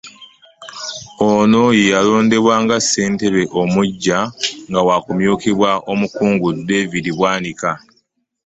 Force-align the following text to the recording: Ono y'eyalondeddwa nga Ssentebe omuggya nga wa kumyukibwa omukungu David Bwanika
Ono 1.31 1.61
y'eyalondeddwa 1.79 2.55
nga 2.63 2.77
Ssentebe 2.83 3.43
omuggya 3.61 4.19
nga 4.69 4.81
wa 4.87 4.97
kumyukibwa 5.03 5.71
omukungu 5.91 6.47
David 6.69 7.05
Bwanika 7.17 7.71